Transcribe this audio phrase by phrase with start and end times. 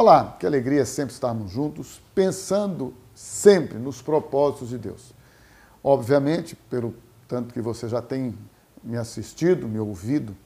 [0.00, 5.12] Olá, que alegria sempre estarmos juntos, pensando sempre nos propósitos de Deus.
[5.82, 6.94] Obviamente, pelo
[7.26, 8.38] tanto que você já tem
[8.80, 10.36] me assistido, me ouvido,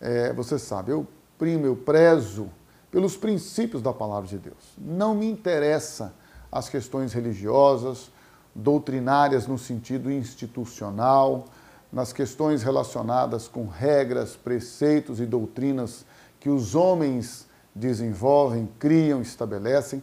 [0.00, 2.48] é, você sabe, eu primo, eu prezo
[2.88, 4.76] pelos princípios da palavra de Deus.
[4.78, 6.14] Não me interessa
[6.52, 8.12] as questões religiosas,
[8.54, 11.46] doutrinárias no sentido institucional,
[11.92, 16.06] nas questões relacionadas com regras, preceitos e doutrinas
[16.38, 20.02] que os homens desenvolvem, criam, estabelecem.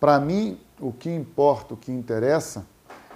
[0.00, 2.66] Para mim, o que importa, o que interessa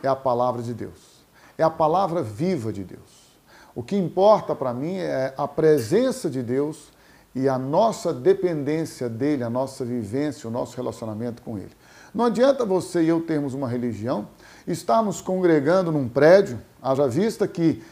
[0.03, 1.25] é a palavra de Deus.
[1.57, 3.27] É a palavra viva de Deus.
[3.75, 6.93] O que importa para mim é a presença de Deus
[7.35, 11.73] e a nossa dependência dele, a nossa vivência, o nosso relacionamento com ele.
[12.15, 14.29] Não adianta você e eu termos uma religião,
[14.67, 17.83] estarmos congregando num prédio, haja vista que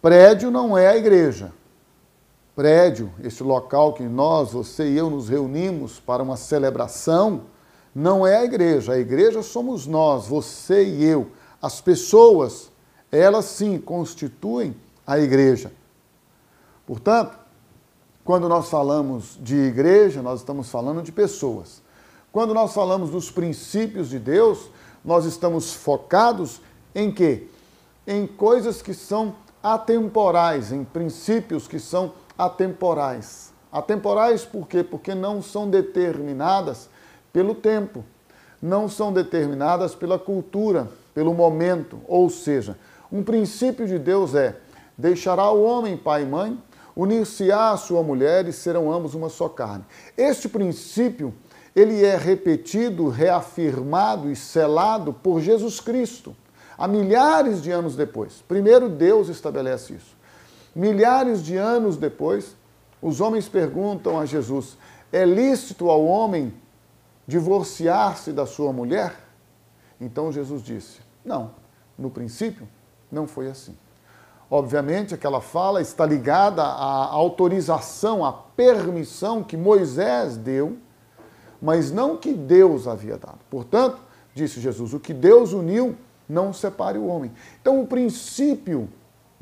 [0.00, 1.52] prédio não é a igreja
[2.54, 7.42] prédio, esse local que nós, você e eu nos reunimos para uma celebração,
[7.94, 8.92] não é a igreja.
[8.92, 11.30] A igreja somos nós, você e eu.
[11.60, 12.70] As pessoas,
[13.10, 14.74] elas sim constituem
[15.06, 15.72] a igreja.
[16.86, 17.38] Portanto,
[18.24, 21.82] quando nós falamos de igreja, nós estamos falando de pessoas.
[22.30, 24.70] Quando nós falamos dos princípios de Deus,
[25.04, 26.60] nós estamos focados
[26.94, 27.48] em quê?
[28.06, 33.52] Em coisas que são atemporais, em princípios que são atemporais.
[33.70, 34.82] Atemporais por quê?
[34.82, 36.88] Porque não são determinadas
[37.32, 38.04] pelo tempo,
[38.60, 41.98] não são determinadas pela cultura, pelo momento.
[42.06, 42.76] Ou seja,
[43.10, 44.56] um princípio de Deus é:
[44.96, 46.58] deixará o homem pai e mãe,
[46.94, 49.84] unir-se-á a sua mulher e serão ambos uma só carne.
[50.16, 51.34] Este princípio,
[51.74, 56.36] ele é repetido, reafirmado e selado por Jesus Cristo,
[56.76, 58.44] há milhares de anos depois.
[58.46, 60.21] Primeiro Deus estabelece isso.
[60.74, 62.56] Milhares de anos depois,
[63.00, 64.78] os homens perguntam a Jesus:
[65.12, 66.54] é lícito ao homem
[67.26, 69.14] divorciar-se da sua mulher?
[70.00, 71.50] Então Jesus disse: não,
[71.98, 72.66] no princípio
[73.10, 73.76] não foi assim.
[74.50, 80.76] Obviamente, aquela fala está ligada à autorização, à permissão que Moisés deu,
[81.60, 83.38] mas não que Deus havia dado.
[83.48, 83.98] Portanto,
[84.34, 85.96] disse Jesus: o que Deus uniu,
[86.28, 87.32] não separe o homem.
[87.60, 88.88] Então, o princípio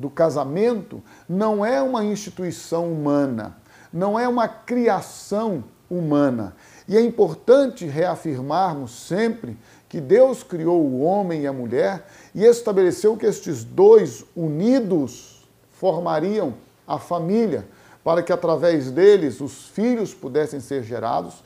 [0.01, 3.55] do casamento não é uma instituição humana,
[3.93, 6.55] não é uma criação humana.
[6.87, 9.57] E é importante reafirmarmos sempre
[9.87, 16.55] que Deus criou o homem e a mulher e estabeleceu que estes dois unidos formariam
[16.87, 17.67] a família,
[18.03, 21.43] para que através deles os filhos pudessem ser gerados,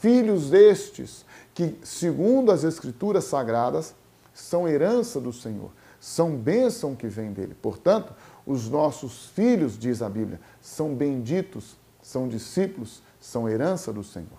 [0.00, 3.94] filhos estes que, segundo as Escrituras Sagradas,
[4.32, 5.70] são herança do Senhor
[6.00, 7.54] são bênção que vem dele.
[7.60, 8.14] Portanto,
[8.46, 14.38] os nossos filhos, diz a Bíblia, são benditos, são discípulos, são herança do Senhor.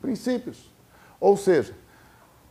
[0.00, 0.72] Princípios.
[1.20, 1.74] Ou seja,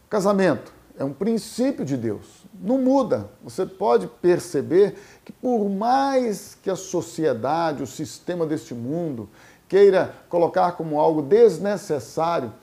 [0.09, 2.45] casamento é um princípio de Deus.
[2.53, 3.29] Não muda.
[3.43, 9.27] Você pode perceber que, por mais que a sociedade, o sistema deste mundo,
[9.67, 12.53] queira colocar como algo desnecessário,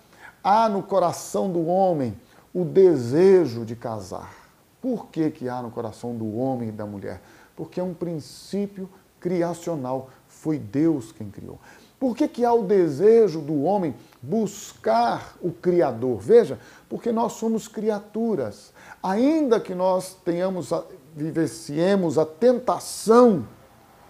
[0.43, 2.17] há no coração do homem
[2.55, 4.40] o desejo de casar.
[4.81, 7.21] Por que, que há no coração do homem e da mulher?
[7.55, 10.09] Porque é um princípio criacional.
[10.27, 11.59] Foi Deus quem criou.
[11.99, 16.19] Por que, que há o desejo do homem buscar o Criador?
[16.19, 16.59] Veja,
[16.89, 18.73] porque nós somos criaturas.
[19.03, 20.71] Ainda que nós tenhamos,
[21.15, 23.47] vivenciemos a tentação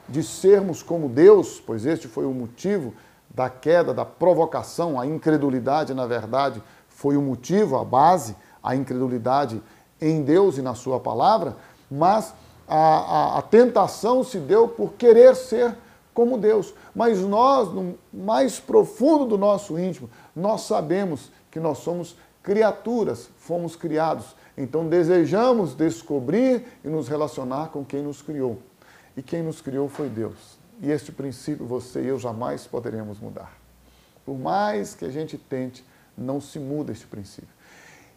[0.09, 2.95] de sermos como Deus, pois este foi o motivo
[3.29, 9.61] da queda, da provocação, a incredulidade, na verdade, foi o motivo, a base, a incredulidade
[10.01, 11.57] em Deus e na Sua palavra,
[11.91, 12.35] mas
[12.67, 15.77] a, a, a tentação se deu por querer ser
[16.15, 16.75] como Deus.
[16.95, 23.77] Mas nós, no mais profundo do nosso íntimo, nós sabemos que nós somos criaturas, fomos
[23.77, 24.37] criados.
[24.57, 28.59] Então desejamos descobrir e nos relacionar com quem nos criou.
[29.17, 30.59] E quem nos criou foi Deus.
[30.81, 33.53] E este princípio você e eu jamais poderemos mudar.
[34.25, 35.85] Por mais que a gente tente,
[36.17, 37.49] não se muda este princípio.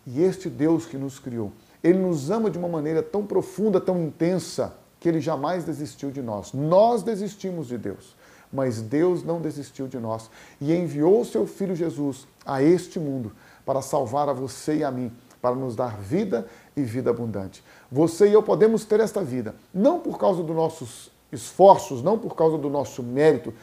[0.05, 1.51] E este Deus que nos criou,
[1.83, 6.21] ele nos ama de uma maneira tão profunda, tão intensa, que ele jamais desistiu de
[6.21, 6.53] nós.
[6.53, 8.15] Nós desistimos de Deus,
[8.51, 10.29] mas Deus não desistiu de nós
[10.61, 13.33] e enviou seu filho Jesus a este mundo
[13.65, 17.61] para salvar a você e a mim, para nos dar vida e vida abundante.
[17.91, 22.33] Você e eu podemos ter esta vida, não por causa dos nossos esforços, não por
[22.33, 23.53] causa do nosso mérito,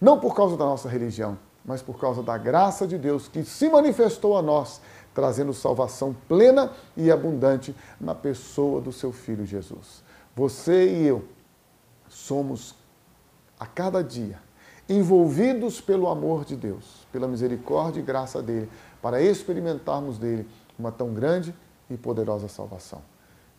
[0.00, 3.68] não por causa da nossa religião, mas por causa da graça de Deus que se
[3.68, 4.80] manifestou a nós
[5.18, 10.04] trazendo salvação plena e abundante na pessoa do seu Filho Jesus.
[10.36, 11.24] Você e eu
[12.08, 12.76] somos,
[13.58, 14.38] a cada dia,
[14.88, 18.70] envolvidos pelo amor de Deus, pela misericórdia e graça dele,
[19.02, 20.46] para experimentarmos dele
[20.78, 21.52] uma tão grande
[21.90, 23.02] e poderosa salvação.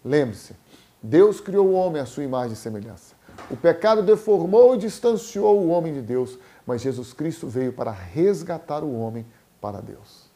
[0.02, 0.56] Lembre-se,
[1.04, 3.16] Deus criou o homem à sua imagem e semelhança.
[3.52, 8.82] O pecado deformou e distanciou o homem de Deus, mas Jesus Cristo veio para resgatar
[8.82, 9.26] o homem
[9.60, 10.29] para Deus.